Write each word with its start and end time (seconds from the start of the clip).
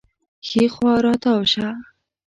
ښي 0.47 0.63
خوا 0.73 0.93
راتاو 1.05 1.41
شه 1.53 1.67